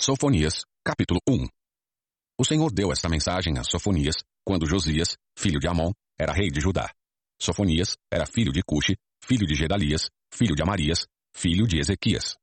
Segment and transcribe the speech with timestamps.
[0.00, 1.48] Sofonias, capítulo 1
[2.38, 4.14] O Senhor deu esta mensagem a Sofonias,
[4.46, 6.88] quando Josias, filho de Amon, era rei de Judá.
[7.42, 12.36] Sofonias era filho de Cuxi, filho de Gedalias, filho de Amarias, filho de Ezequias.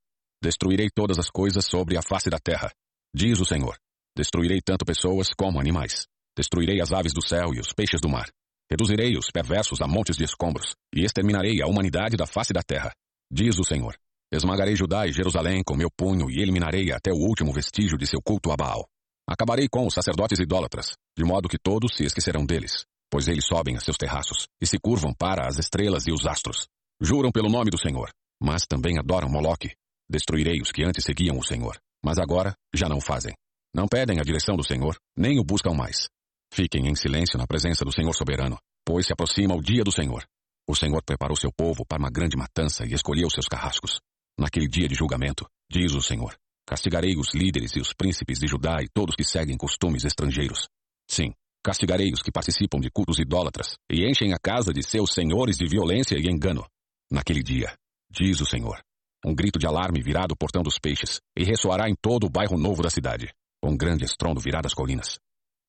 [0.44, 2.70] Destruirei todas as coisas sobre a face da terra,
[3.16, 3.78] diz o Senhor.
[4.18, 6.08] Destruirei tanto pessoas como animais.
[6.38, 8.30] Destruirei as aves do céu e os peixes do mar.
[8.70, 12.92] Reduzirei os perversos a montes de escombros, e exterminarei a humanidade da face da terra,
[13.32, 13.96] diz o Senhor.
[14.32, 18.22] Esmagarei Judá e Jerusalém com meu punho e eliminarei até o último vestígio de seu
[18.22, 18.88] culto a Baal.
[19.28, 23.76] Acabarei com os sacerdotes idólatras, de modo que todos se esquecerão deles, pois eles sobem
[23.76, 26.68] a seus terraços e se curvam para as estrelas e os astros.
[27.02, 28.10] Juram pelo nome do Senhor,
[28.42, 29.72] mas também adoram Moloque.
[30.10, 33.34] Destruirei os que antes seguiam o Senhor, mas agora já não fazem.
[33.74, 36.08] Não pedem a direção do Senhor, nem o buscam mais.
[36.54, 40.24] Fiquem em silêncio na presença do Senhor soberano, pois se aproxima o dia do Senhor.
[40.68, 44.00] O Senhor preparou seu povo para uma grande matança e escolheu seus carrascos.
[44.38, 48.82] Naquele dia de julgamento, diz o Senhor, castigarei os líderes e os príncipes de Judá
[48.82, 50.68] e todos que seguem costumes estrangeiros.
[51.10, 51.34] Sim,
[51.64, 55.68] castigarei os que participam de cultos idólatras e enchem a casa de seus senhores de
[55.68, 56.66] violência e engano.
[57.10, 57.74] Naquele dia,
[58.12, 58.82] diz o Senhor,
[59.26, 62.58] um grito de alarme virá do portão dos peixes e ressoará em todo o bairro
[62.58, 63.34] novo da cidade.
[63.64, 65.18] Um grande estrondo virá das colinas.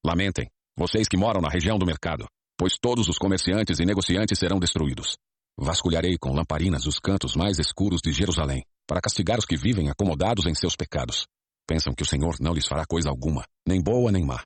[0.04, 2.26] Lamentem, vocês que moram na região do mercado,
[2.58, 5.16] pois todos os comerciantes e negociantes serão destruídos.
[5.58, 10.46] Vasculharei com lamparinas os cantos mais escuros de Jerusalém, para castigar os que vivem acomodados
[10.46, 11.26] em seus pecados.
[11.66, 14.42] Pensam que o Senhor não lhes fará coisa alguma, nem boa nem má.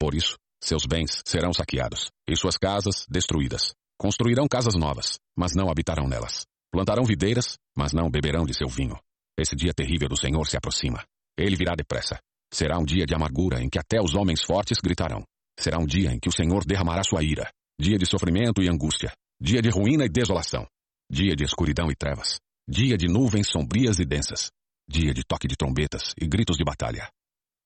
[0.00, 3.74] Por isso, seus bens serão saqueados, e suas casas destruídas.
[3.98, 6.46] Construirão casas novas, mas não habitarão nelas.
[6.72, 8.98] Plantarão videiras, mas não beberão de seu vinho.
[9.38, 11.04] Esse dia terrível do Senhor se aproxima.
[11.38, 12.18] Ele virá depressa.
[12.52, 15.22] Será um dia de amargura em que até os homens fortes gritarão.
[15.58, 17.48] Será um dia em que o Senhor derramará sua ira.
[17.80, 19.12] Dia de sofrimento e angústia.
[19.40, 20.66] Dia de ruína e desolação.
[21.10, 22.38] Dia de escuridão e trevas.
[22.68, 24.50] Dia de nuvens sombrias e densas.
[24.88, 27.10] Dia de toque de trombetas e gritos de batalha.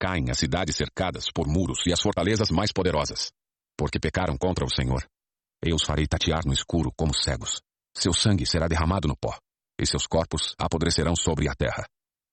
[0.00, 3.30] Caem as cidades cercadas por muros e as fortalezas mais poderosas.
[3.76, 5.06] Porque pecaram contra o Senhor.
[5.62, 7.60] Eu os farei tatear no escuro como cegos.
[7.96, 9.36] Seu sangue será derramado no pó.
[9.78, 11.86] E seus corpos apodrecerão sobre a terra.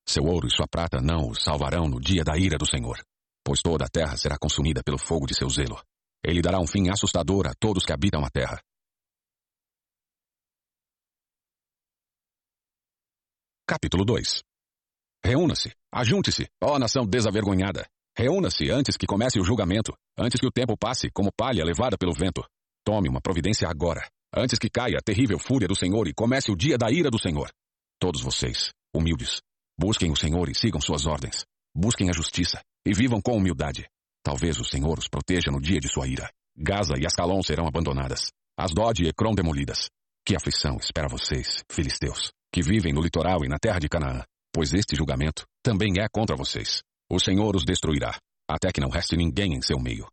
[0.07, 3.03] Seu ouro e sua prata não os salvarão no dia da ira do Senhor.
[3.43, 5.79] Pois toda a terra será consumida pelo fogo de seu zelo.
[6.23, 8.59] Ele dará um fim assustador a todos que habitam a terra.
[13.67, 14.43] Capítulo 2
[15.25, 17.83] Reúna-se, ajunte-se, ó nação desavergonhada.
[18.15, 22.13] Reúna-se antes que comece o julgamento, antes que o tempo passe como palha levada pelo
[22.13, 22.45] vento.
[22.85, 26.55] Tome uma providência agora, antes que caia a terrível fúria do Senhor e comece o
[26.55, 27.49] dia da ira do Senhor.
[27.99, 29.41] Todos vocês, humildes,
[29.75, 31.43] busquem o Senhor e sigam suas ordens.
[31.75, 33.87] Busquem a justiça e vivam com humildade.
[34.23, 36.29] Talvez o Senhor os proteja no dia de sua ira.
[36.55, 38.29] Gaza e Ascalon serão abandonadas.
[38.55, 39.89] Asdod e Ecrom demolidas.
[40.23, 44.23] Que aflição espera vocês, filisteus que vivem no litoral e na terra de Canaã,
[44.53, 46.81] pois este julgamento também é contra vocês.
[47.11, 48.17] O Senhor os destruirá,
[48.49, 50.07] até que não reste ninguém em seu meio.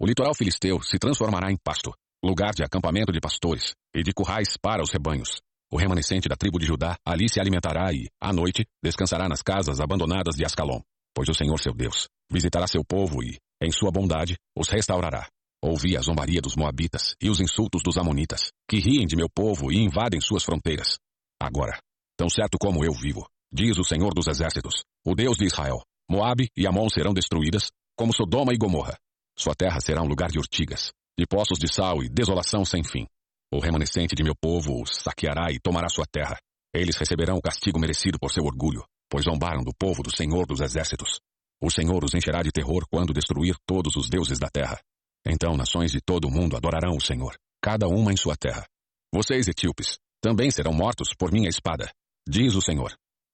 [0.00, 1.92] O litoral filisteu se transformará em pasto,
[2.24, 5.40] lugar de acampamento de pastores e de currais para os rebanhos.
[5.72, 9.80] O remanescente da tribo de Judá ali se alimentará e, à noite, descansará nas casas
[9.80, 10.80] abandonadas de Ascalon,
[11.12, 15.26] pois o Senhor seu Deus visitará seu povo e, em sua bondade, os restaurará.
[15.60, 19.72] Ouvi a zombaria dos moabitas e os insultos dos amonitas, que riem de meu povo
[19.72, 20.96] e invadem suas fronteiras.
[21.40, 21.78] Agora,
[22.18, 25.80] Tão certo como eu vivo, diz o Senhor dos Exércitos, o Deus de Israel,
[26.10, 28.98] Moabe e Amon serão destruídas, como Sodoma e Gomorra.
[29.38, 33.06] Sua terra será um lugar de urtigas, de poços de sal e desolação sem fim.
[33.54, 36.36] O remanescente de meu povo os saqueará e tomará sua terra.
[36.74, 40.60] Eles receberão o castigo merecido por seu orgulho, pois zombaram do povo do Senhor dos
[40.60, 41.20] Exércitos.
[41.62, 44.80] O Senhor os encherá de terror quando destruir todos os deuses da terra.
[45.24, 48.66] Então nações de todo o mundo adorarão o Senhor, cada uma em sua terra.
[49.14, 51.88] Vocês, etíopes, também serão mortos por minha espada
[52.28, 52.92] diz o Senhor.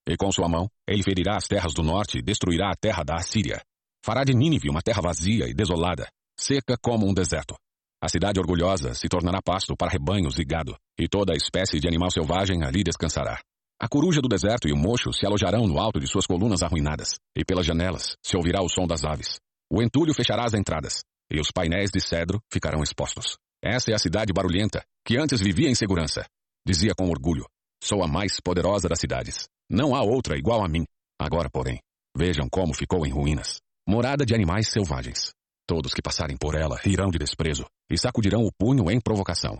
[0.09, 3.17] E com sua mão, ele ferirá as terras do norte e destruirá a terra da
[3.17, 3.61] Assíria.
[4.05, 6.07] Fará de Nínive uma terra vazia e desolada,
[6.39, 7.57] seca como um deserto.
[8.03, 11.89] A cidade orgulhosa se tornará pasto para rebanhos e gado, e toda a espécie de
[11.89, 13.41] animal selvagem ali descansará.
[13.81, 17.15] A coruja do deserto e o mocho se alojarão no alto de suas colunas arruinadas,
[17.37, 19.39] e pelas janelas se ouvirá o som das aves.
[19.73, 21.03] O entulho fechará as entradas,
[21.33, 23.39] e os painéis de cedro ficarão expostos.
[23.63, 26.27] Essa é a cidade barulhenta, que antes vivia em segurança.
[26.67, 27.47] Dizia com orgulho,
[27.85, 29.47] Sou a mais poderosa das cidades.
[29.69, 30.87] Não há outra igual a mim.
[31.21, 31.79] Agora, porém,
[32.17, 33.61] vejam como ficou em ruínas.
[33.87, 35.33] Morada de animais selvagens.
[35.69, 39.59] Todos que passarem por ela rirão de desprezo e sacudirão o punho em provocação.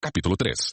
[0.00, 0.72] Capítulo 3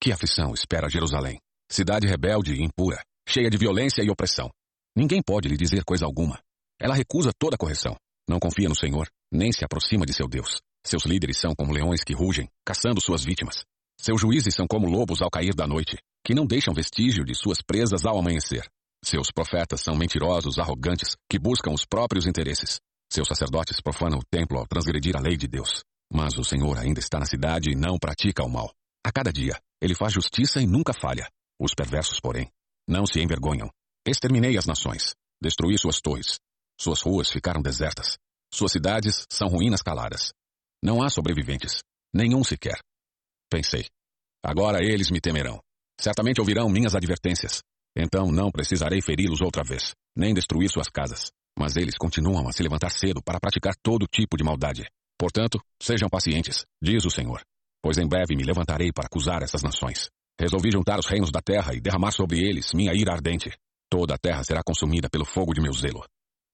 [0.00, 1.38] Que aflição espera Jerusalém,
[1.70, 4.48] cidade rebelde e impura, cheia de violência e opressão.
[4.96, 6.40] Ninguém pode lhe dizer coisa alguma.
[6.80, 7.94] Ela recusa toda correção,
[8.26, 10.58] não confia no Senhor, nem se aproxima de seu Deus.
[10.88, 13.62] Seus líderes são como leões que rugem, caçando suas vítimas.
[14.00, 17.60] Seus juízes são como lobos ao cair da noite, que não deixam vestígio de suas
[17.60, 18.66] presas ao amanhecer.
[19.04, 22.80] Seus profetas são mentirosos, arrogantes, que buscam os próprios interesses.
[23.12, 25.84] Seus sacerdotes profanam o templo ao transgredir a lei de Deus.
[26.10, 28.72] Mas o Senhor ainda está na cidade e não pratica o mal.
[29.04, 31.28] A cada dia, ele faz justiça e nunca falha.
[31.60, 32.48] Os perversos, porém,
[32.88, 33.68] não se envergonham.
[34.06, 35.14] Exterminei as nações.
[35.38, 36.38] Destruí suas torres.
[36.80, 38.16] Suas ruas ficaram desertas.
[38.50, 40.32] Suas cidades são ruínas caladas.
[40.82, 41.82] Não há sobreviventes.
[42.14, 42.78] Nenhum sequer.
[43.50, 43.86] Pensei.
[44.42, 45.60] Agora eles me temerão.
[46.00, 47.62] Certamente ouvirão minhas advertências.
[47.96, 51.32] Então não precisarei feri-los outra vez, nem destruir suas casas.
[51.58, 54.86] Mas eles continuam a se levantar cedo para praticar todo tipo de maldade.
[55.18, 57.42] Portanto, sejam pacientes, diz o Senhor.
[57.82, 60.08] Pois em breve me levantarei para acusar essas nações.
[60.40, 63.50] Resolvi juntar os reinos da terra e derramar sobre eles minha ira ardente.
[63.90, 66.04] Toda a terra será consumida pelo fogo de meu zelo.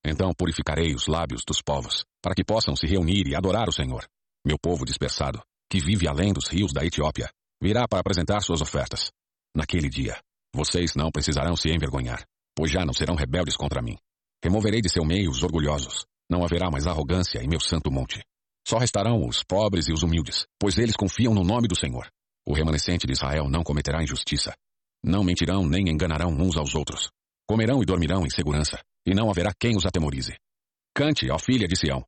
[0.02, 4.06] Então purificarei os lábios dos povos, para que possam se reunir e adorar o Senhor.
[4.46, 7.30] Meu povo dispersado, que vive além dos rios da Etiópia,
[7.62, 9.10] virá para apresentar suas ofertas.
[9.56, 10.20] Naquele dia,
[10.54, 12.22] vocês não precisarão se envergonhar,
[12.54, 13.96] pois já não serão rebeldes contra mim.
[14.44, 16.04] Removerei de seu meio os orgulhosos.
[16.30, 18.22] Não haverá mais arrogância em meu santo monte.
[18.68, 22.06] Só restarão os pobres e os humildes, pois eles confiam no nome do Senhor.
[22.46, 24.54] O remanescente de Israel não cometerá injustiça.
[25.02, 27.10] Não mentirão nem enganarão uns aos outros.
[27.48, 30.34] Comerão e dormirão em segurança, e não haverá quem os atemorize.
[30.94, 32.04] Cante, ó filha de Sião.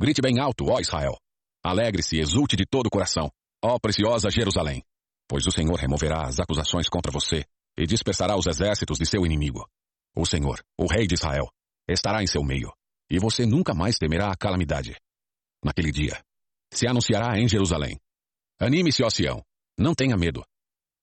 [0.00, 1.16] Grite bem alto, ó Israel.
[1.62, 3.30] Alegre-se e exulte de todo o coração,
[3.62, 4.82] ó preciosa Jerusalém.
[5.28, 7.44] Pois o Senhor removerá as acusações contra você
[7.78, 9.68] e dispersará os exércitos de seu inimigo.
[10.16, 11.48] O Senhor, o Rei de Israel,
[11.88, 12.72] estará em seu meio,
[13.10, 14.96] e você nunca mais temerá a calamidade.
[15.64, 16.20] Naquele dia,
[16.72, 18.00] se anunciará em Jerusalém:
[18.58, 19.42] Anime-se, ó Sião,
[19.78, 20.44] não tenha medo,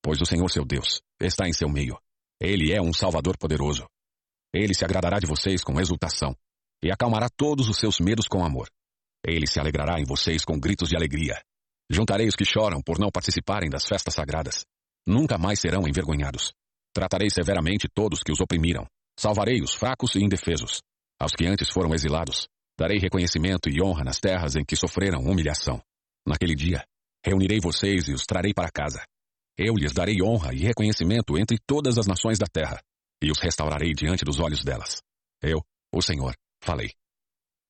[0.01, 1.97] pois o Senhor seu Deus está em seu meio.
[2.39, 3.87] Ele é um Salvador poderoso.
[4.53, 6.35] Ele se agradará de vocês com exultação
[6.83, 8.69] e acalmará todos os seus medos com amor.
[9.27, 11.41] Ele se alegrará em vocês com gritos de alegria.
[11.89, 14.65] Juntarei os que choram por não participarem das festas sagradas.
[15.05, 16.53] Nunca mais serão envergonhados.
[16.93, 18.85] Tratarei severamente todos que os oprimiram.
[19.19, 20.81] Salvarei os fracos e indefesos.
[21.19, 22.47] Aos que antes foram exilados,
[22.79, 25.81] darei reconhecimento e honra nas terras em que sofreram humilhação.
[26.25, 26.85] Naquele dia,
[27.25, 29.03] reunirei vocês e os trarei para casa.
[29.57, 32.79] Eu lhes darei honra e reconhecimento entre todas as nações da terra,
[33.21, 35.01] e os restaurarei diante dos olhos delas.
[35.41, 36.91] Eu, o Senhor, falei.